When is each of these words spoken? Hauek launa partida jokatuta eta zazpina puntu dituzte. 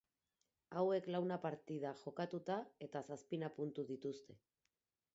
Hauek 0.83 1.09
launa 1.15 1.37
partida 1.43 1.93
jokatuta 2.05 2.59
eta 2.89 3.05
zazpina 3.13 3.55
puntu 3.59 3.89
dituzte. 3.95 4.43